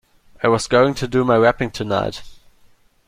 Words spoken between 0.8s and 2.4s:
to do my wrapping tonight.